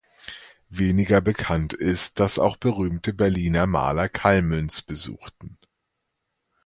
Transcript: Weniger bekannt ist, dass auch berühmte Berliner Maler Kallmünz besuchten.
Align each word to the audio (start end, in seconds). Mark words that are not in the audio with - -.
Weniger 0.71 1.21
bekannt 1.21 1.73
ist, 1.73 2.19
dass 2.19 2.39
auch 2.39 2.57
berühmte 2.57 3.13
Berliner 3.13 3.67
Maler 3.67 4.09
Kallmünz 4.09 4.81
besuchten. 4.81 5.59